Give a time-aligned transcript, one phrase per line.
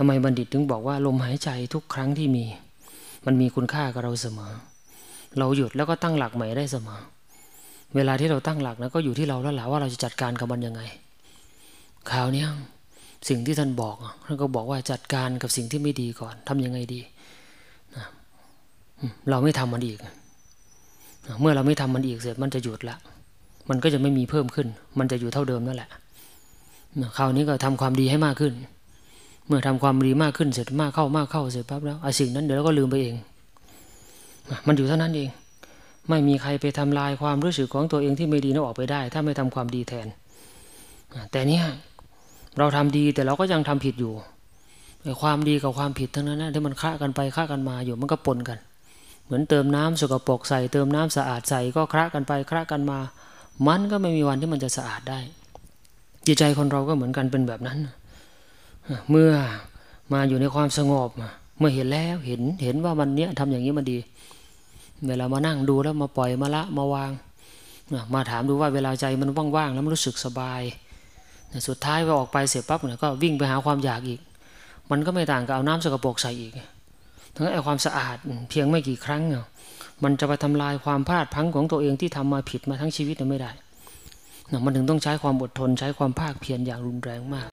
[0.00, 2.44] ทำไมบัณฑิตถึงบอกว่าลมหายใจทุกครั้งที่มี
[3.26, 4.52] มันมีคุณค่ากับเราเสมอ
[5.38, 7.00] เราหยุดแล้วก็ตั้งหลักใหม่ได้เสมอ
[7.96, 10.82] เวลาที่เราตั้งหลักนะก็อยู่ที่เราแล้วแหละว่าเราจะจัดการกับมันยังไง
[12.10, 12.44] คราวนี้
[13.28, 17.00] สิ่งที่ท่านบอกท่านก็บอกว่าจัดการกับสิ่งที่ไม่ดีก่อนทำยังไงดี
[17.96, 18.04] นะ
[19.30, 19.98] เราไม่ทำมันอีก
[21.40, 22.96] เมื่อเราไม่ทำมันอีกเสร็จมันจะหยุดละ
[23.68, 24.68] มันก็จะไม่มีเพิ่มขึ้น
[24.98, 25.90] มันจะอยู่เท่าเดิมนั่นแหละ
[27.16, 28.52] คราวนี้ก็ทำความดีให้มากขึ้น
[29.48, 33.14] เมื่อทำความดีมากขึ้นเสร็จมากเข้ามากเข้าเสร็จปั๊บแล้วไอ้สิ่งนั้นเดี๋ยวเราก็ลืมไปเอง
[34.66, 35.28] มันอยู่เท่านั้นเอง
[36.08, 40.06] ไม่มีใครไปทำลายความรู้สึกของตัวเองที่ไม่ดีนั้นออกไปได้ ถ้าไม่ทำความดีแทน
[41.32, 41.64] แต่เนี้ย
[42.58, 44.12] เราทำดีแต่เราก็ยังทำผิดอยู่
[45.22, 48.58] ความดีกับความผิดทั้งนั้นนะที่มันฆ่ากันไปฆ่ากันมาอยู่มันก็ปนกัน
[49.24, 52.98] เหมือนเติมน้ำสกปรกใส่เติมน้ำสะอาดใส่ก็คละกันไปคละกันมา
[53.66, 55.20] มันก็ไม่มีวันที่มันจะสะอาดได้
[56.26, 57.78] จิตใจคนเราก็เหมือนกันเป็นแบบนั้น
[59.10, 59.32] เมื่อ
[60.12, 61.10] มาอยู่ในความสงบ
[61.58, 63.98] เมื่อเห็นแล้วเห็นเห็นว่ามันเนี้ยทำอย่างนี้มันดี
[65.08, 67.10] เวลามานั่งดูแล้วมาปล่อยมาละมาวาง
[68.14, 70.62] มาถามดูว่าเวลาใจมันว่างๆแล้วมันรู้สึกสบาย
[71.68, 74.20] สุดท้ายพอออกไปเสร็จปั๊บเนี่ยก็วิ่งไปหาความอยากอีก
[74.90, 76.52] มันก็ไม่ต่างกับเอาน้ำสกปรกใส่อีก
[77.34, 78.16] ทั้งไอ้ความสะอาด
[78.50, 79.44] เพียงไม่กี่ครั้งเนี่ย
[80.02, 83.50] มันจะไปทำลายความพลาดพังของตัวเองที่ทำมาผิดมาทั้งชีวิตไม่ได้
[84.64, 87.46] มันถึงต้องใช้ความอดทนใช้ความภาคเพียรอย่างรุนแรงมาก